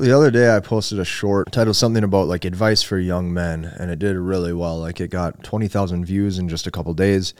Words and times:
The 0.00 0.16
other 0.16 0.30
day 0.30 0.56
I 0.56 0.60
posted 0.60 0.98
a 0.98 1.04
short 1.04 1.52
titled 1.52 1.76
something 1.76 2.02
about 2.02 2.26
like 2.26 2.46
advice 2.46 2.82
for 2.82 2.98
young 2.98 3.34
men 3.34 3.66
and 3.66 3.90
it 3.90 3.98
did 3.98 4.16
really 4.16 4.54
well. 4.54 4.78
Like 4.78 4.98
it 4.98 5.10
got 5.10 5.44
20,000 5.44 6.06
views 6.06 6.38
in 6.38 6.48
just 6.48 6.66
a 6.66 6.70
couple 6.70 6.94
days. 6.94 7.34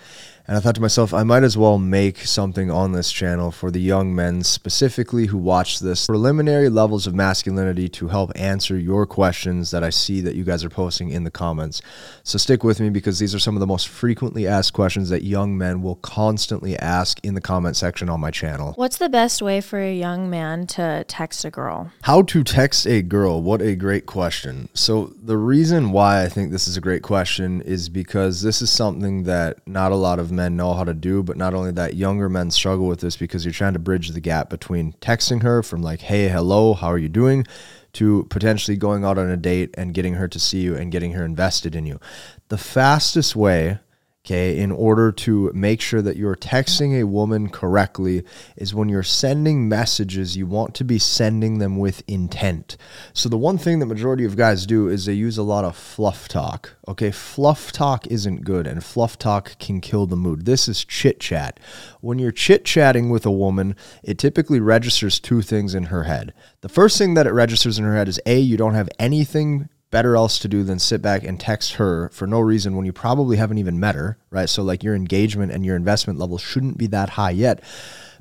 And 0.51 0.57
I 0.57 0.61
thought 0.61 0.75
to 0.75 0.81
myself, 0.81 1.15
I 1.15 1.23
might 1.23 1.45
as 1.45 1.57
well 1.57 1.79
make 1.79 2.19
something 2.19 2.73
on 2.73 2.91
this 2.91 3.13
channel 3.13 3.53
for 3.53 3.71
the 3.71 3.81
young 3.81 4.17
men 4.17 4.43
specifically 4.43 5.27
who 5.27 5.39
watch 5.39 5.79
this 5.79 6.07
preliminary 6.07 6.69
levels 6.69 7.07
of 7.07 7.15
masculinity 7.15 7.89
to 7.91 8.09
help 8.09 8.33
answer 8.35 8.77
your 8.77 9.07
questions 9.07 9.71
that 9.71 9.85
I 9.85 9.91
see 9.91 10.21
that 10.23 10.35
you 10.35 10.43
guys 10.43 10.65
are 10.65 10.69
posting 10.69 11.11
in 11.11 11.23
the 11.23 11.31
comments. 11.31 11.81
So 12.25 12.37
stick 12.37 12.65
with 12.65 12.81
me 12.81 12.91
because 12.91 13.21
these 13.21 13.33
are 13.33 13.39
some 13.39 13.55
of 13.55 13.61
the 13.61 13.67
most 13.67 13.87
frequently 13.87 14.47
asked 14.49 14.73
questions 14.73 15.09
that 15.11 15.23
young 15.23 15.57
men 15.57 15.83
will 15.83 15.97
constantly 15.97 16.77
ask 16.77 17.25
in 17.25 17.35
the 17.35 17.41
comment 17.41 17.77
section 17.77 18.09
on 18.09 18.19
my 18.19 18.33
channel. 18.33 18.73
What's 18.75 18.99
the 18.99 19.09
best 19.09 19.41
way 19.41 19.61
for 19.61 19.79
a 19.79 19.95
young 19.95 20.29
man 20.29 20.67
to 20.69 21.05
text 21.07 21.45
a 21.45 21.51
girl? 21.51 21.93
How 22.03 22.23
to 22.23 22.43
text 22.51 22.87
a 22.87 23.01
girl? 23.01 23.41
What 23.41 23.63
a 23.63 23.77
great 23.77 24.07
question. 24.07 24.69
So, 24.75 25.13
the 25.23 25.37
reason 25.37 25.93
why 25.93 26.25
I 26.25 26.29
think 26.29 26.51
this 26.51 26.67
is 26.67 26.77
a 26.77 26.81
great 26.81 27.03
question 27.03 27.61
is 27.61 27.89
because 27.89 28.43
this 28.43 28.61
is 28.61 28.71
something 28.71 29.23
that 29.23 29.67
not 29.69 29.93
a 29.93 29.97
lot 29.97 30.19
of 30.19 30.33
men 30.33 30.57
know 30.57 30.75
how 30.75 30.83
to 30.83 30.93
do, 30.93 31.23
but 31.23 31.37
not 31.37 31.55
only 31.55 31.71
that, 31.73 31.95
younger 31.95 32.29
men 32.29 32.51
struggle 32.51 32.89
with 32.89 33.01
this 33.01 33.17
because 33.17 33.45
you're 33.45 33.53
trying 33.53 33.75
to 33.75 33.79
bridge 33.79 34.09
the 34.09 34.21
gap 34.21 34.51
between 34.51 34.95
texting 34.95 35.43
her 35.43 35.63
from 35.63 35.81
like, 35.81 36.01
hey, 36.01 36.29
hello, 36.29 36.75
how 36.75 36.89
are 36.89 36.99
you 36.99 37.09
doing? 37.09 37.47
to 37.93 38.25
potentially 38.31 38.77
going 38.77 39.05
out 39.05 39.19
on 39.19 39.29
a 39.29 39.37
date 39.37 39.75
and 39.75 39.95
getting 39.95 40.15
her 40.15 40.29
to 40.29 40.39
see 40.39 40.61
you 40.61 40.77
and 40.77 40.93
getting 40.93 41.11
her 41.11 41.25
invested 41.25 41.75
in 41.75 41.85
you. 41.85 41.99
The 42.47 42.57
fastest 42.57 43.35
way 43.35 43.81
okay, 44.25 44.59
in 44.59 44.71
order 44.71 45.11
to 45.11 45.51
make 45.55 45.81
sure 45.81 46.03
that 46.03 46.17
you're 46.17 46.37
texting 46.37 47.01
a 47.01 47.07
woman 47.07 47.49
correctly 47.49 48.23
is 48.57 48.75
when 48.75 48.89
you're 48.89 49.03
sending 49.03 49.69
messages, 49.69 50.37
you 50.37 50.47
want 50.47 50.75
to 50.75 50.85
be 50.85 50.99
sending 50.99 51.59
them 51.59 51.79
with 51.79 52.03
intent. 52.07 52.77
So 53.15 53.29
the 53.29 53.39
one 53.39 53.57
thing 53.57 53.79
that 53.79 53.87
majority 53.87 54.27
of 54.27 54.37
guys 54.37 54.67
do 54.67 54.89
is 54.89 55.07
they 55.07 55.15
use 55.15 55.39
a 55.39 55.43
lot 55.43 55.65
of 55.65 55.75
fluff 55.75 56.29
talk. 56.29 56.77
Okay, 56.87 57.11
fluff 57.11 57.73
talk 57.73 58.07
isn't 58.09 58.45
good 58.45 58.67
and 58.67 58.85
fluff 58.85 59.19
talk 59.19 59.59
can 59.59 59.81
kill 59.81 60.07
the 60.07 60.17
mood. 60.17 60.45
This 60.45 60.69
is 60.69 60.85
chit 60.85 61.19
chat. 61.19 61.59
When 62.01 62.19
you're 62.19 62.31
chit 62.31 62.65
chatting 62.67 63.09
with 63.09 63.25
a 63.25 63.31
woman, 63.31 63.75
it 64.03 64.19
typically 64.19 64.61
registers 64.61 65.19
two 65.19 65.41
things 65.41 65.75
in 65.75 65.85
her 65.85 66.05
head. 66.05 66.35
The 66.61 66.69
first 66.69 66.99
thing 66.99 67.15
that 67.15 67.27
it 67.27 67.33
registers 67.33 67.79
in 67.79 67.85
her 67.85 67.97
head 67.97 68.09
is 68.09 68.21
A, 68.27 68.39
you 68.39 68.59
don't 68.59 68.75
have 68.75 68.91
anything 68.99 69.71
better 69.91 70.17
else 70.17 70.39
to 70.39 70.49
do 70.49 70.63
than 70.63 70.79
sit 70.79 71.03
back 71.03 71.25
and 71.25 71.39
text 71.39 71.75
her 71.75 72.09
for 72.11 72.27
no 72.27 72.41
reason 72.41 72.77
when 72.77 72.87
you 72.87 72.93
probably 72.93 73.37
haven't 73.37 73.59
even 73.59 73.81
met 73.81 73.95
her, 73.95 74.19
right? 74.31 74.49
So, 74.49 74.63
like, 74.63 74.85
your 74.85 74.95
engagement 74.95 75.53
and 75.53 75.65
your 75.65 75.77
investment 75.77 76.19
level 76.19 76.39
shouldn't 76.39 76.79
be 76.79 76.87
that 76.89 77.11
high 77.11 77.31
yet. 77.31 77.63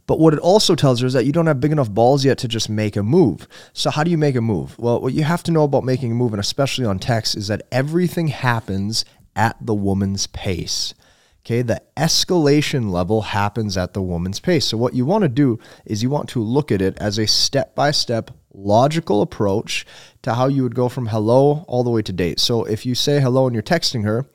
But 0.08 0.20
what 0.20 0.34
it 0.34 0.40
also 0.40 0.74
tells 0.74 1.02
her 1.02 1.08
is 1.08 1.14
that 1.14 1.26
you 1.26 1.32
don't 1.32 1.46
have 1.46 1.60
big 1.60 1.72
enough 1.72 1.92
balls 1.92 2.26
yet 2.26 2.40
to 2.40 2.48
just 2.48 2.68
make 2.68 2.96
a 2.96 3.04
move. 3.04 3.48
So, 3.74 3.92
how 3.92 4.04
do 4.04 4.10
you 4.10 4.18
make 4.18 4.36
a 4.36 4.42
move? 4.42 4.78
Well, 4.80 5.00
what 5.00 5.14
you 5.14 5.24
have 5.24 5.44
to 5.44 5.52
know 5.52 5.64
about 5.64 5.84
making 5.84 6.12
a 6.12 6.16
move, 6.16 6.34
and 6.34 6.40
especially 6.40 6.86
on 6.86 6.98
text, 6.98 7.38
is 7.38 7.48
that 7.50 7.62
everything 7.72 8.30
happens 8.30 9.06
at 9.36 9.56
the 9.62 9.76
woman's 9.76 10.26
pace. 10.26 10.96
Okay, 11.46 11.62
the 11.62 11.84
escalation 11.96 12.92
level 12.92 13.22
happens 13.22 13.78
at 13.78 13.94
the 13.94 14.02
woman's 14.02 14.40
pace. 14.40 14.66
So, 14.66 14.78
what 14.78 14.96
you 14.96 15.06
want 15.06 15.22
to 15.22 15.30
do 15.30 15.60
is 15.86 16.02
you 16.02 16.10
want 16.10 16.28
to 16.30 16.42
look 16.42 16.72
at 16.72 16.82
it 16.82 16.98
as 16.98 17.20
a 17.20 17.28
step 17.28 17.76
by 17.76 17.92
step 17.92 18.32
logical 18.54 19.22
approach 19.22 19.86
to 20.22 20.34
how 20.34 20.48
you 20.48 20.64
would 20.64 20.76
go 20.76 20.90
from 20.90 21.08
hello 21.08 21.66
all 21.68 21.84
the 21.84 21.90
way 21.90 22.02
to 22.02 22.14
date. 22.14 22.40
So 22.40 22.64
if 22.64 22.86
you 22.86 22.96
say 22.96 23.20
hello 23.20 23.48
and 23.48 23.54
you're 23.54 23.64
texting 23.64 24.04
her, 24.04 24.26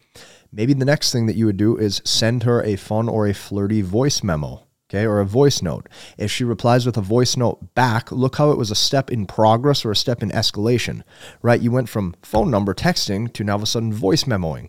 maybe 0.53 0.73
the 0.73 0.85
next 0.85 1.13
thing 1.13 1.27
that 1.27 1.37
you 1.37 1.47
would 1.47 1.57
do 1.57 1.77
is 1.77 2.03
send 2.05 2.45
her 2.45 2.63
a 2.63 2.77
fun 2.77 3.09
or 3.09 3.27
a 3.27 3.35
flirty 3.35 3.83
voice 3.83 4.23
memo. 4.23 4.63
Okay, 4.91 5.07
or 5.07 5.19
a 5.19 5.25
voice 5.25 5.63
note. 5.63 5.89
If 6.19 6.31
she 6.31 6.45
replies 6.45 6.85
with 6.85 6.99
a 6.99 7.01
voice 7.01 7.37
note 7.39 7.75
back, 7.75 8.13
look 8.13 8.37
how 8.37 8.51
it 8.51 8.59
was 8.59 8.71
a 8.71 8.77
step 8.77 9.11
in 9.11 9.27
progress 9.27 9.83
or 9.85 9.91
a 9.91 9.97
step 9.97 10.23
in 10.23 10.31
escalation, 10.31 11.03
right? 11.41 11.61
You 11.61 11.73
went 11.73 11.89
from 11.89 12.15
phone 12.23 12.51
number 12.51 12.75
texting 12.75 13.33
to 13.33 13.43
now 13.43 13.57
of 13.57 13.63
a 13.63 13.67
sudden 13.67 13.93
voice 13.93 14.25
memoing. 14.25 14.69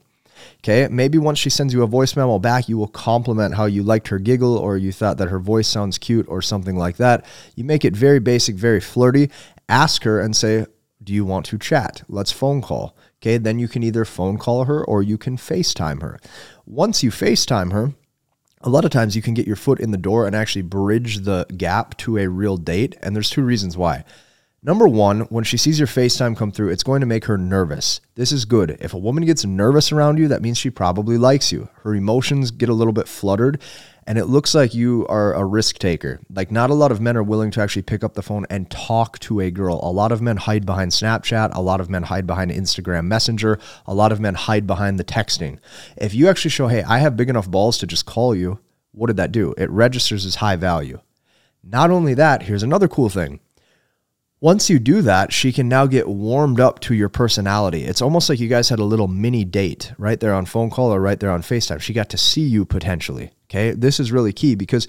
Okay, 0.63 0.87
maybe 0.89 1.17
once 1.17 1.39
she 1.39 1.49
sends 1.49 1.73
you 1.73 1.83
a 1.83 1.87
voice 1.87 2.15
memo 2.15 2.39
back, 2.39 2.67
you 2.67 2.77
will 2.77 2.87
compliment 2.87 3.55
how 3.55 3.65
you 3.65 3.83
liked 3.83 4.07
her 4.09 4.19
giggle 4.19 4.57
or 4.57 4.77
you 4.77 4.91
thought 4.91 5.17
that 5.17 5.29
her 5.29 5.39
voice 5.39 5.67
sounds 5.67 5.97
cute 5.97 6.25
or 6.27 6.41
something 6.41 6.75
like 6.75 6.97
that. 6.97 7.25
You 7.55 7.63
make 7.63 7.85
it 7.85 7.95
very 7.95 8.19
basic, 8.19 8.55
very 8.55 8.79
flirty. 8.79 9.29
Ask 9.69 10.03
her 10.03 10.19
and 10.19 10.35
say, 10.35 10.65
Do 11.03 11.13
you 11.13 11.25
want 11.25 11.45
to 11.47 11.57
chat? 11.57 12.03
Let's 12.07 12.31
phone 12.31 12.61
call. 12.61 12.95
Okay, 13.21 13.37
then 13.37 13.59
you 13.59 13.67
can 13.67 13.83
either 13.83 14.05
phone 14.05 14.37
call 14.37 14.65
her 14.65 14.83
or 14.83 15.01
you 15.01 15.17
can 15.17 15.37
FaceTime 15.37 16.01
her. 16.01 16.19
Once 16.65 17.03
you 17.03 17.11
FaceTime 17.11 17.71
her, 17.71 17.93
a 18.61 18.69
lot 18.69 18.85
of 18.85 18.91
times 18.91 19.15
you 19.15 19.21
can 19.21 19.33
get 19.33 19.47
your 19.47 19.55
foot 19.55 19.79
in 19.79 19.91
the 19.91 19.97
door 19.97 20.25
and 20.25 20.35
actually 20.35 20.63
bridge 20.63 21.19
the 21.19 21.45
gap 21.55 21.95
to 21.97 22.17
a 22.17 22.27
real 22.27 22.57
date. 22.57 22.95
And 23.01 23.15
there's 23.15 23.29
two 23.29 23.43
reasons 23.43 23.77
why. 23.77 24.03
Number 24.65 24.87
one, 24.87 25.21
when 25.25 25.43
she 25.43 25.57
sees 25.57 25.77
your 25.77 25.87
FaceTime 25.87 26.35
come 26.35 26.51
through, 26.51 26.69
it's 26.69 26.81
going 26.81 27.01
to 27.01 27.05
make 27.05 27.25
her 27.25 27.37
nervous. 27.37 28.01
This 28.15 28.31
is 28.31 28.45
good. 28.45 28.77
If 28.79 28.95
a 28.95 28.97
woman 28.97 29.23
gets 29.23 29.45
nervous 29.45 29.91
around 29.91 30.17
you, 30.17 30.27
that 30.29 30.41
means 30.41 30.57
she 30.57 30.71
probably 30.71 31.19
likes 31.19 31.51
you. 31.51 31.69
Her 31.83 31.93
emotions 31.93 32.49
get 32.49 32.67
a 32.67 32.73
little 32.73 32.91
bit 32.91 33.07
fluttered, 33.07 33.61
and 34.07 34.17
it 34.17 34.25
looks 34.25 34.55
like 34.55 34.73
you 34.73 35.05
are 35.07 35.35
a 35.35 35.45
risk 35.45 35.77
taker. 35.77 36.19
Like, 36.33 36.49
not 36.49 36.71
a 36.71 36.73
lot 36.73 36.91
of 36.91 36.99
men 36.99 37.15
are 37.15 37.21
willing 37.21 37.51
to 37.51 37.61
actually 37.61 37.83
pick 37.83 38.03
up 38.03 38.15
the 38.15 38.23
phone 38.23 38.47
and 38.49 38.67
talk 38.71 39.19
to 39.19 39.39
a 39.39 39.51
girl. 39.51 39.79
A 39.83 39.91
lot 39.91 40.11
of 40.11 40.19
men 40.19 40.37
hide 40.37 40.65
behind 40.65 40.93
Snapchat. 40.93 41.51
A 41.53 41.61
lot 41.61 41.79
of 41.79 41.91
men 41.91 42.01
hide 42.01 42.25
behind 42.25 42.49
Instagram 42.49 43.05
Messenger. 43.05 43.59
A 43.85 43.93
lot 43.93 44.11
of 44.11 44.19
men 44.19 44.33
hide 44.33 44.65
behind 44.65 44.97
the 44.97 45.03
texting. 45.03 45.59
If 45.95 46.15
you 46.15 46.27
actually 46.27 46.49
show, 46.49 46.69
hey, 46.69 46.81
I 46.81 46.97
have 46.97 47.15
big 47.15 47.29
enough 47.29 47.51
balls 47.51 47.77
to 47.77 47.85
just 47.85 48.07
call 48.07 48.33
you, 48.33 48.57
what 48.93 49.07
did 49.07 49.17
that 49.17 49.31
do? 49.31 49.53
It 49.59 49.69
registers 49.69 50.25
as 50.25 50.37
high 50.37 50.55
value. 50.55 51.01
Not 51.63 51.91
only 51.91 52.15
that, 52.15 52.43
here's 52.43 52.63
another 52.63 52.87
cool 52.87 53.09
thing 53.09 53.41
once 54.41 54.69
you 54.69 54.79
do 54.79 55.01
that, 55.01 55.31
she 55.31 55.51
can 55.51 55.69
now 55.69 55.85
get 55.85 56.07
warmed 56.07 56.59
up 56.59 56.79
to 56.81 56.93
your 56.93 57.09
personality. 57.09 57.83
It's 57.83 58.01
almost 58.01 58.29
like 58.29 58.39
you 58.39 58.49
guys 58.49 58.69
had 58.69 58.79
a 58.79 58.83
little 58.83 59.07
mini 59.07 59.45
date 59.45 59.93
right 59.97 60.19
there 60.19 60.33
on 60.33 60.45
phone 60.45 60.69
call 60.69 60.93
or 60.93 60.99
right 60.99 61.19
there 61.19 61.31
on 61.31 61.41
FaceTime. 61.41 61.81
She 61.81 61.93
got 61.93 62.09
to 62.09 62.17
see 62.17 62.41
you 62.41 62.65
potentially. 62.65 63.31
Okay. 63.49 63.71
This 63.71 63.99
is 63.99 64.11
really 64.11 64.33
key 64.33 64.55
because 64.55 64.87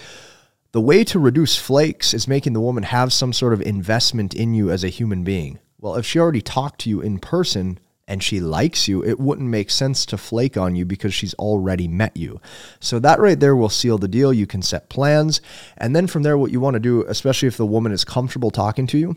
the 0.72 0.80
way 0.80 1.04
to 1.04 1.18
reduce 1.18 1.56
flakes 1.56 2.12
is 2.12 2.28
making 2.28 2.52
the 2.52 2.60
woman 2.60 2.82
have 2.82 3.12
some 3.12 3.32
sort 3.32 3.52
of 3.52 3.62
investment 3.62 4.34
in 4.34 4.52
you 4.52 4.70
as 4.70 4.84
a 4.84 4.88
human 4.88 5.24
being. 5.24 5.58
Well, 5.78 5.94
if 5.94 6.04
she 6.04 6.18
already 6.18 6.42
talked 6.42 6.80
to 6.80 6.90
you 6.90 7.00
in 7.00 7.18
person, 7.18 7.78
and 8.08 8.22
she 8.22 8.38
likes 8.40 8.86
you, 8.86 9.02
it 9.04 9.18
wouldn't 9.18 9.48
make 9.48 9.70
sense 9.70 10.06
to 10.06 10.16
flake 10.16 10.56
on 10.56 10.76
you 10.76 10.84
because 10.84 11.12
she's 11.12 11.34
already 11.34 11.88
met 11.88 12.16
you. 12.16 12.40
So 12.78 12.98
that 13.00 13.18
right 13.18 13.38
there 13.38 13.56
will 13.56 13.68
seal 13.68 13.98
the 13.98 14.06
deal. 14.06 14.32
You 14.32 14.46
can 14.46 14.62
set 14.62 14.88
plans. 14.88 15.40
And 15.76 15.94
then 15.94 16.06
from 16.06 16.22
there, 16.22 16.38
what 16.38 16.52
you 16.52 16.60
want 16.60 16.74
to 16.74 16.80
do, 16.80 17.04
especially 17.08 17.48
if 17.48 17.56
the 17.56 17.66
woman 17.66 17.90
is 17.90 18.04
comfortable 18.04 18.50
talking 18.50 18.86
to 18.88 18.98
you, 18.98 19.16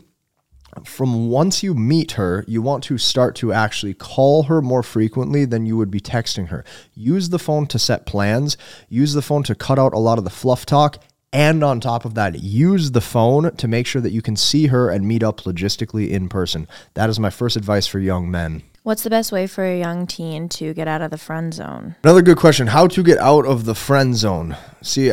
from 0.84 1.28
once 1.28 1.62
you 1.62 1.74
meet 1.74 2.12
her, 2.12 2.44
you 2.46 2.62
want 2.62 2.84
to 2.84 2.98
start 2.98 3.34
to 3.36 3.52
actually 3.52 3.94
call 3.94 4.44
her 4.44 4.62
more 4.62 4.82
frequently 4.82 5.44
than 5.44 5.66
you 5.66 5.76
would 5.76 5.90
be 5.90 6.00
texting 6.00 6.48
her. 6.48 6.64
Use 6.94 7.28
the 7.28 7.38
phone 7.38 7.66
to 7.66 7.78
set 7.78 8.06
plans, 8.06 8.56
use 8.88 9.12
the 9.12 9.22
phone 9.22 9.42
to 9.44 9.54
cut 9.54 9.78
out 9.78 9.94
a 9.94 9.98
lot 9.98 10.18
of 10.18 10.24
the 10.24 10.30
fluff 10.30 10.66
talk. 10.66 11.02
And 11.32 11.62
on 11.62 11.78
top 11.78 12.04
of 12.04 12.14
that, 12.14 12.40
use 12.40 12.90
the 12.90 13.00
phone 13.00 13.54
to 13.54 13.68
make 13.68 13.86
sure 13.86 14.02
that 14.02 14.10
you 14.10 14.20
can 14.20 14.34
see 14.34 14.66
her 14.66 14.90
and 14.90 15.06
meet 15.06 15.22
up 15.22 15.40
logistically 15.42 16.10
in 16.10 16.28
person. 16.28 16.66
That 16.94 17.08
is 17.08 17.20
my 17.20 17.30
first 17.30 17.56
advice 17.56 17.86
for 17.86 18.00
young 18.00 18.30
men. 18.30 18.64
What's 18.82 19.02
the 19.02 19.10
best 19.10 19.30
way 19.30 19.46
for 19.46 19.62
a 19.62 19.78
young 19.78 20.06
teen 20.06 20.48
to 20.50 20.74
get 20.74 20.88
out 20.88 21.02
of 21.02 21.10
the 21.10 21.18
friend 21.18 21.54
zone? 21.54 21.94
Another 22.02 22.22
good 22.22 22.38
question 22.38 22.68
How 22.68 22.88
to 22.88 23.02
get 23.02 23.18
out 23.18 23.46
of 23.46 23.64
the 23.64 23.74
friend 23.74 24.16
zone? 24.16 24.56
See, 24.82 25.12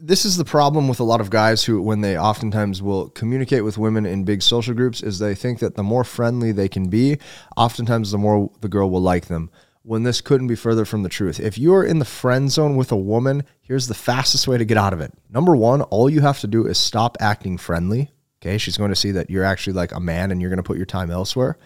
this 0.00 0.24
is 0.24 0.36
the 0.36 0.44
problem 0.44 0.88
with 0.88 1.00
a 1.00 1.04
lot 1.04 1.20
of 1.20 1.30
guys 1.30 1.64
who, 1.64 1.80
when 1.80 2.00
they 2.00 2.18
oftentimes 2.18 2.82
will 2.82 3.08
communicate 3.10 3.64
with 3.64 3.78
women 3.78 4.06
in 4.06 4.24
big 4.24 4.42
social 4.42 4.74
groups, 4.74 5.02
is 5.02 5.18
they 5.18 5.34
think 5.34 5.58
that 5.60 5.74
the 5.74 5.82
more 5.82 6.04
friendly 6.04 6.52
they 6.52 6.68
can 6.68 6.88
be, 6.88 7.18
oftentimes 7.56 8.10
the 8.10 8.18
more 8.18 8.50
the 8.60 8.68
girl 8.68 8.90
will 8.90 9.00
like 9.00 9.26
them. 9.26 9.50
When 9.82 10.02
this 10.02 10.20
couldn't 10.20 10.48
be 10.48 10.56
further 10.56 10.84
from 10.84 11.04
the 11.04 11.08
truth. 11.08 11.38
If 11.38 11.58
you're 11.58 11.84
in 11.84 12.00
the 12.00 12.04
friend 12.04 12.50
zone 12.50 12.76
with 12.76 12.90
a 12.90 12.96
woman, 12.96 13.44
here's 13.60 13.86
the 13.86 13.94
fastest 13.94 14.48
way 14.48 14.58
to 14.58 14.64
get 14.64 14.76
out 14.76 14.92
of 14.92 15.00
it. 15.00 15.12
Number 15.30 15.54
one, 15.54 15.82
all 15.82 16.10
you 16.10 16.22
have 16.22 16.40
to 16.40 16.48
do 16.48 16.66
is 16.66 16.76
stop 16.76 17.16
acting 17.20 17.56
friendly. 17.56 18.10
Okay, 18.42 18.58
she's 18.58 18.76
going 18.76 18.90
to 18.90 18.96
see 18.96 19.12
that 19.12 19.30
you're 19.30 19.44
actually 19.44 19.74
like 19.74 19.92
a 19.92 20.00
man 20.00 20.32
and 20.32 20.40
you're 20.40 20.50
going 20.50 20.56
to 20.58 20.64
put 20.64 20.76
your 20.76 20.86
time 20.86 21.10
elsewhere. 21.10 21.56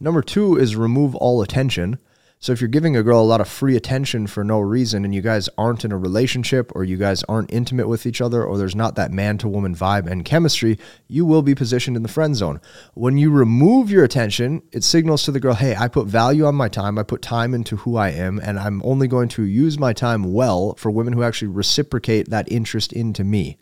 Number 0.00 0.20
two 0.20 0.56
is 0.56 0.74
remove 0.74 1.14
all 1.14 1.42
attention. 1.42 1.98
So 2.42 2.52
if 2.52 2.62
you're 2.62 2.68
giving 2.68 2.96
a 2.96 3.02
girl 3.02 3.20
a 3.20 3.22
lot 3.22 3.42
of 3.42 3.48
free 3.48 3.76
attention 3.76 4.26
for 4.26 4.42
no 4.42 4.60
reason 4.60 5.04
and 5.04 5.14
you 5.14 5.20
guys 5.20 5.50
aren't 5.58 5.84
in 5.84 5.92
a 5.92 5.98
relationship 5.98 6.72
or 6.74 6.84
you 6.84 6.96
guys 6.96 7.22
aren't 7.24 7.52
intimate 7.52 7.86
with 7.86 8.06
each 8.06 8.22
other 8.22 8.42
or 8.42 8.56
there's 8.56 8.74
not 8.74 8.94
that 8.94 9.12
man 9.12 9.36
to 9.36 9.46
woman 9.46 9.74
vibe 9.74 10.10
and 10.10 10.24
chemistry, 10.24 10.78
you 11.06 11.26
will 11.26 11.42
be 11.42 11.54
positioned 11.54 11.98
in 11.98 12.02
the 12.02 12.08
friend 12.08 12.34
zone. 12.34 12.58
When 12.94 13.18
you 13.18 13.30
remove 13.30 13.90
your 13.90 14.04
attention, 14.04 14.62
it 14.72 14.84
signals 14.84 15.22
to 15.24 15.32
the 15.32 15.38
girl, 15.38 15.52
"Hey, 15.52 15.76
I 15.76 15.88
put 15.88 16.06
value 16.06 16.46
on 16.46 16.54
my 16.54 16.70
time. 16.70 16.98
I 16.98 17.02
put 17.02 17.20
time 17.20 17.52
into 17.52 17.76
who 17.76 17.98
I 17.98 18.08
am 18.08 18.40
and 18.42 18.58
I'm 18.58 18.80
only 18.86 19.06
going 19.06 19.28
to 19.30 19.42
use 19.42 19.78
my 19.78 19.92
time 19.92 20.32
well 20.32 20.74
for 20.78 20.90
women 20.90 21.12
who 21.12 21.22
actually 21.22 21.48
reciprocate 21.48 22.30
that 22.30 22.50
interest 22.50 22.90
into 22.94 23.22
me." 23.22 23.58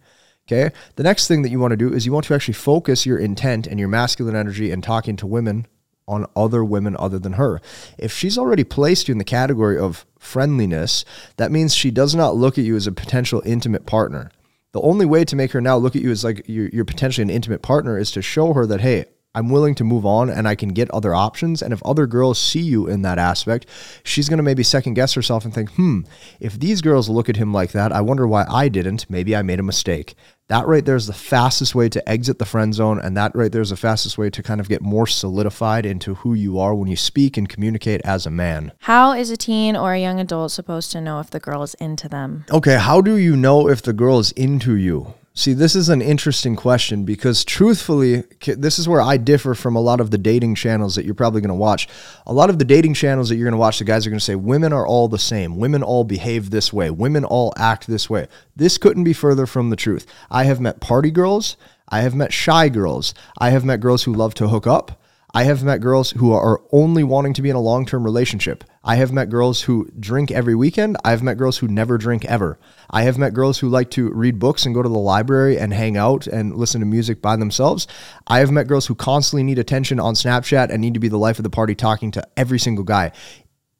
Okay? 0.46 0.72
The 0.94 1.02
next 1.02 1.26
thing 1.26 1.42
that 1.42 1.50
you 1.50 1.58
want 1.58 1.72
to 1.72 1.76
do 1.76 1.92
is 1.92 2.06
you 2.06 2.12
want 2.12 2.26
to 2.26 2.34
actually 2.34 2.54
focus 2.54 3.04
your 3.04 3.19
intent 3.19 3.66
and 3.66 3.80
your 3.80 3.88
masculine 3.88 4.36
energy 4.36 4.70
and 4.70 4.84
talking 4.84 5.16
to 5.16 5.26
women 5.26 5.66
on 6.08 6.26
other 6.34 6.64
women 6.64 6.96
other 6.99 7.19
than 7.19 7.34
her. 7.34 7.60
If 7.99 8.12
she's 8.12 8.38
already 8.38 8.64
placed 8.64 9.06
you 9.06 9.12
in 9.12 9.19
the 9.19 9.25
category 9.25 9.78
of 9.78 10.05
friendliness, 10.19 11.05
that 11.37 11.52
means 11.52 11.75
she 11.75 11.93
does 11.93 12.14
not 12.14 12.34
look 12.34 12.58
at 12.58 12.64
you 12.64 12.75
as 12.75 12.88
a 12.88 12.93
potential 12.93 13.43
intimate 13.44 13.87
partner. 13.87 14.31
The 14.72 14.81
only 14.81 15.06
way 15.06 15.25
to 15.25 15.37
make 15.37 15.52
her 15.52 15.60
now 15.60 15.76
look 15.76 15.94
at 15.94 16.02
you 16.02 16.10
as 16.10 16.25
like 16.25 16.43
you're, 16.46 16.84
potentially 16.84 17.22
an 17.22 17.31
intimate 17.31 17.62
partner 17.62 17.99
is 17.99 18.10
to 18.12 18.22
show 18.22 18.52
her 18.55 18.66
that, 18.66 18.81
hey, 18.81 19.05
I'm 19.38 19.50
willing 19.50 19.76
to 19.76 19.85
move 19.85 20.05
on 20.05 20.31
and 20.31 20.49
I 20.49 20.56
can 20.56 20.70
get 20.70 20.90
other 20.90 21.14
options. 21.14 21.62
And 21.62 21.73
if 21.73 21.81
other 21.85 22.08
girls 22.08 22.40
see 22.40 22.58
you 22.61 22.88
in 22.88 23.02
that 23.02 23.19
aspect, 23.19 23.67
she's 24.02 24.29
going 24.29 24.38
to 24.38 24.43
maybe 24.43 24.64
second 24.64 24.94
guess 24.94 25.14
herself 25.14 25.44
and 25.44 25.55
think, 25.55 25.70
hmm, 25.75 26.00
if 26.40 26.58
these 26.58 26.82
girls 26.82 27.08
look 27.08 27.29
at 27.29 27.37
him 27.37 27.55
like 27.55 27.70
that, 27.70 27.93
I 27.93 28.00
wonder 28.00 28.26
why 28.26 28.46
I 28.50 28.69
didn't. 28.69 29.08
Maybe 29.08 29.37
I 29.37 29.43
made 29.43 29.61
a 29.61 29.62
mistake. 29.62 30.17
That 30.49 30.67
right 30.67 30.85
there 30.85 30.96
is 30.96 31.06
the 31.06 31.12
fastest 31.12 31.76
way 31.76 31.88
to 31.88 32.08
exit 32.08 32.40
the 32.40 32.44
friend 32.44 32.75
zone. 32.75 32.99
And 32.99 33.17
that 33.17 33.32
right 33.37 33.52
there 33.52 33.62
is 33.62 33.70
the 33.70 33.76
fastest 33.76 34.19
way 34.19 34.29
to 34.29 34.43
kind 34.43 34.61
of 34.61 34.69
get 34.69 34.82
more 34.82 35.06
solidified 35.06 35.87
into 35.87 36.14
who 36.17 36.35
you 36.35 36.58
are 36.58 36.75
when 36.75 36.88
you 36.88 36.96
speak 36.96 37.37
and 37.37 37.49
communicate 37.49 38.00
as 38.05 38.26
a 38.26 38.31
man. 38.31 38.73
How 38.81 39.12
is 39.12 39.31
a 39.31 39.37
teen 39.37 39.76
or 39.76 39.93
a 39.93 40.00
young 40.00 40.19
adult 40.19 40.50
supposed 40.50 40.90
to 40.93 41.00
know 41.00 41.20
if 41.20 41.31
the 41.31 41.38
girl 41.38 41.62
is 41.62 41.75
into 41.75 42.08
them? 42.08 42.44
Okay, 42.50 42.79
how 42.79 43.00
do 43.00 43.17
you 43.17 43.37
know 43.37 43.69
if 43.69 43.82
the 43.82 43.93
girl 43.93 44.19
is 44.19 44.32
into 44.32 44.75
you? 44.75 45.14
See, 45.38 45.52
this 45.52 45.76
is 45.76 45.88
an 45.88 46.02
interesting 46.02 46.56
question 46.56 47.05
because 47.05 47.44
truthfully, 47.44 48.25
this 48.44 48.76
is 48.76 48.88
where 48.88 49.00
I 49.00 49.19
differ 49.19 49.55
from 49.55 49.76
a 49.76 49.81
lot 49.81 50.00
of 50.00 50.11
the 50.11 50.19
dating 50.19 50.56
channels 50.56 50.96
that 50.96 51.05
you're 51.05 51.14
probably 51.14 51.40
going 51.40 51.50
to 51.50 51.55
watch. 51.55 51.87
A 52.26 52.32
lot 52.32 52.50
of 52.50 52.58
the 52.58 52.64
dating 52.64 52.94
channels 52.94 53.29
that 53.29 53.37
you're 53.37 53.44
going 53.44 53.52
to 53.52 53.56
watch, 53.56 53.79
the 53.79 53.85
guys 53.85 54.05
are 54.05 54.11
going 54.11 54.19
to 54.19 54.25
say 54.25 54.35
women 54.35 54.73
are 54.73 54.85
all 54.85 55.06
the 55.06 55.17
same. 55.17 55.56
Women 55.56 55.85
all 55.85 56.02
behave 56.02 56.50
this 56.50 56.73
way. 56.73 56.90
Women 56.90 57.25
all 57.25 57.52
act 57.56 57.87
this 57.87 58.11
way. 58.11 58.26
This 58.56 58.79
couldn't 58.79 59.05
be 59.05 59.12
further 59.12 59.46
from 59.46 59.70
the 59.70 59.76
truth. 59.76 60.06
I 60.29 60.43
have 60.43 60.61
met 60.61 60.81
party 60.81 61.12
girls. 61.12 61.56
I 61.88 62.00
have 62.00 62.17
met 62.17 62.32
shy 62.32 62.69
girls. 62.69 63.14
I 63.38 63.50
have 63.50 63.64
met 63.64 63.79
girls 63.79 64.02
who 64.02 64.12
love 64.12 64.35
to 64.35 64.49
hook 64.49 64.67
up. 64.67 64.97
I 65.34 65.44
have 65.44 65.62
met 65.62 65.82
girls 65.82 66.12
who 66.12 66.32
are 66.32 66.62
only 66.72 67.04
wanting 67.04 67.34
to 67.34 67.42
be 67.42 67.50
in 67.50 67.56
a 67.56 67.60
long 67.60 67.84
term 67.84 68.02
relationship. 68.02 68.64
I 68.82 68.96
have 68.96 69.12
met 69.12 69.28
girls 69.28 69.62
who 69.62 69.90
drink 70.00 70.30
every 70.30 70.54
weekend. 70.54 70.96
I 71.04 71.10
have 71.10 71.22
met 71.22 71.36
girls 71.36 71.58
who 71.58 71.69
never 71.69 71.98
drink 71.98 72.25
ever. 72.25 72.58
I 72.88 73.02
have 73.02 73.19
met 73.19 73.34
girls 73.34 73.58
who 73.58 73.69
like 73.69 73.90
to 73.90 74.10
read 74.10 74.38
books 74.38 74.64
and 74.64 74.75
go 74.75 74.82
to 74.82 74.88
the 74.88 74.98
library 74.98 75.58
and 75.58 75.72
hang 75.72 75.98
out 75.98 76.26
and 76.26 76.56
listen 76.56 76.80
to 76.80 76.86
music 76.86 77.20
by 77.20 77.36
themselves. 77.36 77.86
I 78.26 78.38
have 78.38 78.50
met 78.50 78.69
girls 78.69 78.86
who 78.86 78.94
constantly 78.94 79.42
need 79.42 79.58
attention 79.58 80.00
on 80.00 80.14
Snapchat 80.14 80.70
and 80.70 80.80
need 80.80 80.94
to 80.94 81.00
be 81.00 81.08
the 81.08 81.19
life 81.19 81.38
of 81.38 81.42
the 81.42 81.50
party 81.50 81.75
talking 81.75 82.10
to 82.12 82.26
every 82.36 82.58
single 82.58 82.84
guy. 82.84 83.12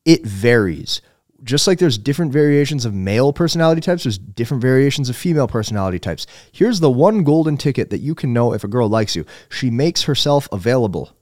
It 0.05 0.27
varies 0.27 1.00
just 1.45 1.69
like 1.69 1.79
there's 1.79 1.99
different 1.99 2.33
variations 2.33 2.85
of 2.85 2.95
male 2.95 3.33
personality 3.33 3.81
types, 3.81 4.03
there's 4.03 4.19
different 4.19 4.61
variations 4.61 5.09
of 5.09 5.17
female 5.17 5.47
personality 5.47 5.99
types. 5.99 6.27
Here's 6.50 6.81
the 6.81 6.91
one 6.91 7.23
golden 7.23 7.56
ticket 7.56 7.91
that 7.91 8.00
you 8.00 8.15
can 8.15 8.33
know 8.33 8.53
if 8.53 8.65
a 8.65 8.69
girl 8.69 8.89
likes 8.89 9.15
you 9.15 9.25
she 9.49 9.71
makes 9.71 10.03
herself 10.03 10.49
available. 10.50 11.17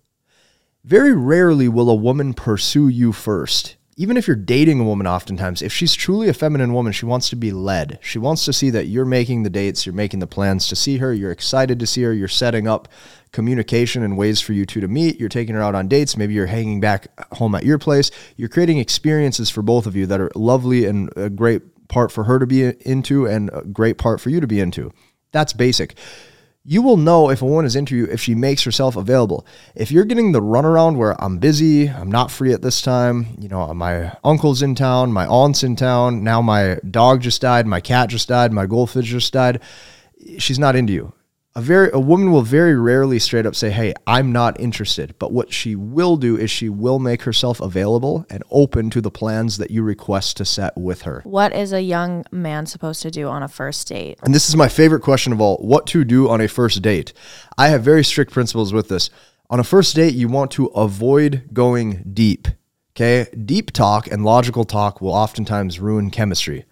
Very 0.86 1.12
rarely 1.12 1.68
will 1.68 1.90
a 1.90 1.96
woman 1.96 2.32
pursue 2.32 2.86
you 2.86 3.10
first. 3.10 3.74
Even 3.96 4.16
if 4.16 4.28
you're 4.28 4.36
dating 4.36 4.78
a 4.78 4.84
woman, 4.84 5.04
oftentimes, 5.04 5.60
if 5.60 5.72
she's 5.72 5.94
truly 5.94 6.28
a 6.28 6.32
feminine 6.32 6.72
woman, 6.72 6.92
she 6.92 7.04
wants 7.04 7.28
to 7.30 7.34
be 7.34 7.50
led. 7.50 7.98
She 8.00 8.20
wants 8.20 8.44
to 8.44 8.52
see 8.52 8.70
that 8.70 8.86
you're 8.86 9.04
making 9.04 9.42
the 9.42 9.50
dates, 9.50 9.84
you're 9.84 9.92
making 9.96 10.20
the 10.20 10.28
plans 10.28 10.68
to 10.68 10.76
see 10.76 10.98
her, 10.98 11.12
you're 11.12 11.32
excited 11.32 11.80
to 11.80 11.88
see 11.88 12.04
her, 12.04 12.12
you're 12.12 12.28
setting 12.28 12.68
up 12.68 12.86
communication 13.32 14.04
and 14.04 14.16
ways 14.16 14.40
for 14.40 14.52
you 14.52 14.64
two 14.64 14.80
to 14.80 14.86
meet. 14.86 15.18
You're 15.18 15.28
taking 15.28 15.56
her 15.56 15.62
out 15.62 15.74
on 15.74 15.88
dates. 15.88 16.16
Maybe 16.16 16.34
you're 16.34 16.46
hanging 16.46 16.80
back 16.80 17.08
home 17.32 17.56
at 17.56 17.64
your 17.64 17.78
place. 17.78 18.12
You're 18.36 18.48
creating 18.48 18.78
experiences 18.78 19.50
for 19.50 19.62
both 19.62 19.86
of 19.86 19.96
you 19.96 20.06
that 20.06 20.20
are 20.20 20.30
lovely 20.36 20.84
and 20.84 21.10
a 21.16 21.28
great 21.28 21.88
part 21.88 22.12
for 22.12 22.22
her 22.24 22.38
to 22.38 22.46
be 22.46 22.62
into 22.62 23.26
and 23.26 23.50
a 23.52 23.62
great 23.62 23.98
part 23.98 24.20
for 24.20 24.30
you 24.30 24.40
to 24.40 24.46
be 24.46 24.60
into. 24.60 24.92
That's 25.32 25.52
basic 25.52 25.96
you 26.68 26.82
will 26.82 26.96
know 26.96 27.30
if 27.30 27.42
a 27.42 27.46
woman 27.46 27.64
is 27.64 27.76
into 27.76 27.96
you 27.96 28.06
if 28.06 28.20
she 28.20 28.34
makes 28.34 28.64
herself 28.64 28.96
available. 28.96 29.46
If 29.76 29.92
you're 29.92 30.04
getting 30.04 30.32
the 30.32 30.42
runaround 30.42 30.96
where 30.96 31.14
I'm 31.22 31.38
busy, 31.38 31.88
I'm 31.88 32.10
not 32.10 32.32
free 32.32 32.52
at 32.52 32.62
this 32.62 32.82
time, 32.82 33.36
you 33.38 33.48
know, 33.48 33.72
my 33.72 34.16
uncle's 34.24 34.62
in 34.62 34.74
town, 34.74 35.12
my 35.12 35.26
aunt's 35.26 35.62
in 35.62 35.76
town, 35.76 36.24
now 36.24 36.42
my 36.42 36.78
dog 36.90 37.20
just 37.20 37.40
died, 37.40 37.68
my 37.68 37.80
cat 37.80 38.08
just 38.08 38.28
died, 38.28 38.52
my 38.52 38.66
goldfish 38.66 39.06
just 39.06 39.32
died, 39.32 39.60
she's 40.38 40.58
not 40.58 40.74
into 40.74 40.92
you 40.92 41.12
a 41.56 41.60
very 41.62 41.90
a 41.94 41.98
woman 41.98 42.30
will 42.30 42.42
very 42.42 42.76
rarely 42.76 43.18
straight 43.18 43.46
up 43.46 43.56
say 43.56 43.70
hey 43.70 43.94
i'm 44.06 44.30
not 44.30 44.60
interested. 44.60 45.14
But 45.18 45.32
what 45.32 45.52
she 45.52 45.74
will 45.74 46.16
do 46.18 46.36
is 46.36 46.50
she 46.50 46.68
will 46.68 46.98
make 46.98 47.22
herself 47.22 47.60
available 47.60 48.26
and 48.28 48.44
open 48.50 48.90
to 48.90 49.00
the 49.00 49.10
plans 49.10 49.56
that 49.56 49.70
you 49.70 49.82
request 49.82 50.36
to 50.36 50.44
set 50.44 50.76
with 50.76 51.02
her. 51.02 51.22
What 51.24 51.54
is 51.54 51.72
a 51.72 51.80
young 51.80 52.26
man 52.30 52.66
supposed 52.66 53.00
to 53.02 53.10
do 53.10 53.26
on 53.28 53.42
a 53.42 53.48
first 53.48 53.88
date? 53.88 54.18
And 54.22 54.34
this 54.34 54.50
is 54.50 54.54
my 54.54 54.68
favorite 54.68 55.00
question 55.00 55.32
of 55.32 55.40
all 55.40 55.56
what 55.56 55.86
to 55.88 56.04
do 56.04 56.28
on 56.28 56.42
a 56.42 56.46
first 56.46 56.82
date. 56.82 57.14
I 57.56 57.68
have 57.68 57.82
very 57.82 58.04
strict 58.04 58.32
principles 58.32 58.74
with 58.74 58.88
this. 58.88 59.08
On 59.48 59.58
a 59.58 59.64
first 59.64 59.96
date 59.96 60.14
you 60.14 60.28
want 60.28 60.50
to 60.52 60.66
avoid 60.66 61.48
going 61.54 62.10
deep 62.12 62.48
okay? 62.96 63.30
Deep 63.44 63.72
talk 63.72 64.06
and 64.06 64.24
logical 64.24 64.64
talk 64.64 65.00
will 65.00 65.12
oftentimes 65.12 65.80
ruin 65.80 66.10
chemistry 66.10 66.65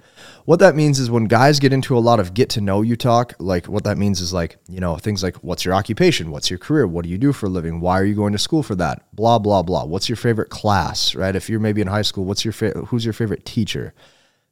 what 0.44 0.60
that 0.60 0.74
means 0.74 0.98
is 0.98 1.10
when 1.10 1.24
guys 1.24 1.58
get 1.58 1.72
into 1.72 1.96
a 1.96 2.00
lot 2.00 2.20
of 2.20 2.34
get 2.34 2.50
to 2.50 2.60
know 2.60 2.82
you 2.82 2.96
talk, 2.96 3.34
like 3.38 3.66
what 3.66 3.84
that 3.84 3.98
means 3.98 4.20
is 4.20 4.32
like, 4.32 4.58
you 4.68 4.80
know, 4.80 4.96
things 4.96 5.22
like 5.22 5.36
what's 5.36 5.64
your 5.64 5.74
occupation? 5.74 6.30
What's 6.30 6.50
your 6.50 6.58
career? 6.58 6.86
What 6.86 7.04
do 7.04 7.10
you 7.10 7.18
do 7.18 7.32
for 7.32 7.46
a 7.46 7.48
living? 7.48 7.80
Why 7.80 7.98
are 8.00 8.04
you 8.04 8.14
going 8.14 8.32
to 8.32 8.38
school 8.38 8.62
for 8.62 8.74
that? 8.76 9.06
Blah, 9.14 9.38
blah, 9.38 9.62
blah. 9.62 9.84
What's 9.84 10.08
your 10.08 10.16
favorite 10.16 10.50
class, 10.50 11.14
right? 11.14 11.34
If 11.34 11.48
you're 11.48 11.60
maybe 11.60 11.80
in 11.80 11.86
high 11.86 12.02
school, 12.02 12.24
what's 12.24 12.44
your 12.44 12.52
fa- 12.52 12.84
who's 12.86 13.04
your 13.04 13.14
favorite 13.14 13.44
teacher? 13.44 13.94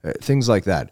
Uh, 0.04 0.12
things 0.20 0.48
like 0.48 0.64
that 0.64 0.90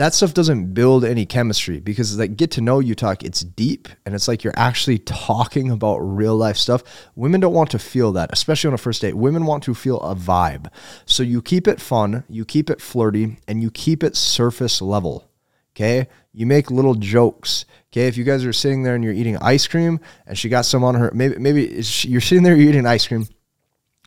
that 0.00 0.14
stuff 0.14 0.32
doesn't 0.32 0.72
build 0.72 1.04
any 1.04 1.26
chemistry 1.26 1.78
because 1.78 2.18
like 2.18 2.34
get 2.34 2.50
to 2.50 2.62
know 2.62 2.78
you 2.78 2.94
talk 2.94 3.22
it's 3.22 3.42
deep 3.42 3.86
and 4.06 4.14
it's 4.14 4.26
like 4.26 4.42
you're 4.42 4.54
actually 4.56 4.98
talking 4.98 5.70
about 5.70 5.98
real 5.98 6.34
life 6.34 6.56
stuff. 6.56 6.82
Women 7.16 7.38
don't 7.38 7.52
want 7.52 7.70
to 7.72 7.78
feel 7.78 8.10
that 8.12 8.30
especially 8.32 8.68
on 8.68 8.74
a 8.74 8.78
first 8.78 9.02
date. 9.02 9.14
Women 9.14 9.44
want 9.44 9.62
to 9.64 9.74
feel 9.74 10.00
a 10.00 10.16
vibe. 10.16 10.68
So 11.04 11.22
you 11.22 11.42
keep 11.42 11.68
it 11.68 11.82
fun 11.82 12.24
you 12.30 12.46
keep 12.46 12.70
it 12.70 12.80
flirty 12.80 13.36
and 13.46 13.62
you 13.62 13.70
keep 13.70 14.02
it 14.02 14.16
surface 14.16 14.80
level 14.80 15.30
okay? 15.76 16.08
You 16.32 16.46
make 16.46 16.70
little 16.70 16.94
jokes 16.94 17.66
okay? 17.92 18.08
If 18.08 18.16
you 18.16 18.24
guys 18.24 18.42
are 18.46 18.54
sitting 18.54 18.84
there 18.84 18.94
and 18.94 19.04
you're 19.04 19.12
eating 19.12 19.36
ice 19.36 19.66
cream 19.66 20.00
and 20.26 20.38
she 20.38 20.48
got 20.48 20.64
some 20.64 20.82
on 20.82 20.94
her 20.94 21.10
maybe 21.12 21.36
maybe 21.36 21.64
you're 22.04 22.22
sitting 22.22 22.42
there 22.42 22.56
eating 22.56 22.86
ice 22.86 23.06
cream 23.06 23.26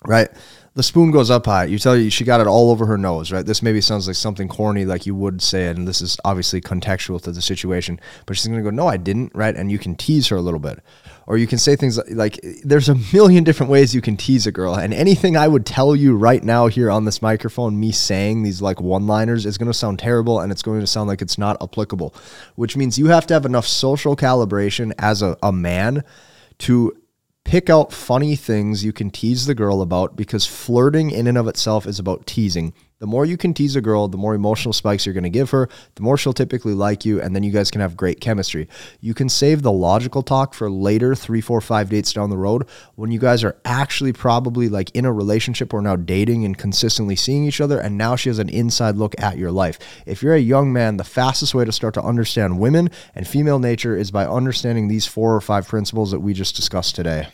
right 0.08 0.30
the 0.76 0.84
spoon 0.84 1.12
goes 1.12 1.30
up 1.30 1.46
high. 1.46 1.66
You 1.66 1.78
tell 1.78 1.96
you 1.96 2.10
she 2.10 2.24
got 2.24 2.42
it 2.42 2.48
all 2.48 2.72
over 2.72 2.88
her 2.88 2.98
nose, 2.98 3.32
right? 3.32 3.46
This 3.46 3.62
maybe 3.62 3.80
sounds 3.80 4.08
like 4.08 4.16
something 4.16 4.48
corny, 4.48 4.86
like 4.86 5.06
you 5.06 5.14
would 5.14 5.42
say 5.42 5.68
it, 5.68 5.78
and 5.78 5.88
this 5.88 6.02
is 6.02 6.18
obviously 6.26 6.62
contextual 6.62 7.22
to 7.22 7.32
the 7.32 7.42
situation. 7.42 8.00
But 8.26 8.38
she's 8.38 8.48
gonna 8.48 8.64
go, 8.64 8.72
"No, 8.72 8.88
I 8.88 8.98
didn't," 8.98 9.32
right? 9.36 9.56
And 9.56 9.72
you 9.72 9.78
can 9.78 9.96
tease 9.96 10.28
her 10.30 10.36
a 10.36 10.42
little 10.42 10.60
bit, 10.60 10.80
or 11.28 11.38
you 11.38 11.46
can 11.46 11.60
say 11.60 11.76
things 11.76 12.00
like, 12.10 12.40
"There's 12.64 12.90
a 12.90 12.98
million 13.14 13.44
different 13.44 13.72
ways 13.72 13.94
you 13.94 14.02
can 14.02 14.18
tease 14.18 14.48
a 14.48 14.52
girl," 14.52 14.74
and 14.74 14.96
anything 14.96 15.38
I 15.38 15.48
would 15.48 15.66
tell 15.66 15.96
you 15.96 16.16
right 16.16 16.44
now 16.44 16.66
here 16.68 16.90
on 16.90 17.06
this 17.06 17.22
microphone, 17.22 17.80
me 17.80 17.92
saying 17.92 18.42
these 18.42 18.62
like 18.62 18.82
one-liners, 18.82 19.46
is 19.46 19.60
gonna 19.60 19.76
sound 19.76 20.00
terrible, 20.00 20.40
and 20.40 20.52
it's 20.52 20.64
going 20.64 20.80
to 20.80 20.88
sound 20.88 21.08
like 21.08 21.22
it's 21.22 21.38
not 21.38 21.62
applicable, 21.62 22.16
which 22.56 22.76
means 22.76 22.98
you 22.98 23.08
have 23.08 23.28
to 23.28 23.34
have 23.36 23.46
enough 23.46 23.68
social 23.68 24.16
calibration 24.16 24.92
as 24.98 25.22
a, 25.22 25.38
a 25.44 25.52
man 25.52 26.04
to 26.60 26.94
pick 27.44 27.70
out 27.70 27.92
funny 27.92 28.36
things 28.36 28.84
you 28.84 28.94
can 28.94 29.10
tease 29.10 29.46
the 29.46 29.56
girl 29.56 29.82
about 29.82 30.16
because 30.16 30.46
flirting 30.46 31.12
in 31.12 31.28
and 31.28 31.38
of 31.38 31.48
itself 31.48 31.86
is 31.86 32.00
about 32.00 32.26
teasing. 32.26 32.74
The 33.04 33.08
more 33.08 33.26
you 33.26 33.36
can 33.36 33.54
tease 33.54 33.76
a 33.76 33.82
girl, 33.82 34.08
the 34.08 34.18
more 34.18 34.34
emotional 34.34 34.72
spikes 34.72 35.06
you're 35.06 35.12
going 35.12 35.26
to 35.26 35.30
give 35.30 35.50
her, 35.50 35.68
the 35.96 36.02
more 36.02 36.16
she'll 36.16 36.32
typically 36.32 36.74
like 36.74 37.04
you, 37.04 37.20
and 37.20 37.36
then 37.36 37.44
you 37.44 37.52
guys 37.52 37.70
can 37.70 37.82
have 37.82 37.98
great 37.98 38.22
chemistry. 38.22 38.70
You 39.02 39.14
can 39.14 39.28
save 39.28 39.62
the 39.62 39.74
logical 39.74 40.24
talk 40.24 40.54
for 40.54 40.72
later, 40.72 41.14
three, 41.14 41.42
four, 41.42 41.60
five 41.60 41.90
dates 41.90 42.14
down 42.14 42.30
the 42.30 42.38
road 42.38 42.66
when 42.96 43.12
you 43.12 43.20
guys 43.20 43.44
are 43.44 43.58
actually 43.66 44.14
probably 44.14 44.70
like 44.70 44.90
in 44.92 45.04
a 45.04 45.12
relationship 45.12 45.74
or 45.74 45.82
now 45.82 45.98
dating 45.98 46.46
and 46.46 46.58
consistently 46.58 47.18
seeing 47.18 47.44
each 47.44 47.60
other, 47.60 47.78
and 47.78 47.98
now 47.98 48.16
she 48.16 48.30
has 48.30 48.40
an 48.40 48.48
inside 48.48 48.96
look 48.96 49.20
at 49.20 49.38
your 49.38 49.52
life. 49.52 49.80
If 50.06 50.24
you're 50.24 50.36
a 50.36 50.40
young 50.40 50.72
man, 50.72 50.96
the 50.96 51.04
fastest 51.04 51.54
way 51.54 51.66
to 51.66 51.74
start 51.74 51.96
to 51.96 52.02
understand 52.02 52.58
women 52.58 52.90
and 53.16 53.28
female 53.28 53.60
nature 53.60 53.98
is 53.98 54.12
by 54.12 54.26
understanding 54.26 54.88
these 54.88 55.08
four 55.08 55.36
or 55.36 55.42
five 55.42 55.68
principles 55.68 56.12
that 56.12 56.22
we 56.22 56.34
just 56.34 56.56
discussed 56.56 56.96
today. 56.96 57.28